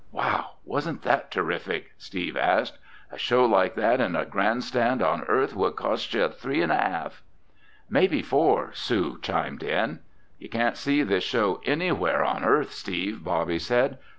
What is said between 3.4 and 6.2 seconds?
like that in a grandstand on Earth would cost